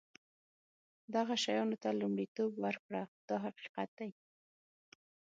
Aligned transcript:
دغه 1.15 1.33
شیانو 1.43 1.77
ته 1.83 1.89
لومړیتوب 2.01 2.51
ورکړه 2.65 3.01
دا 3.27 3.37
حقیقت 3.45 3.89
دی. 3.99 4.09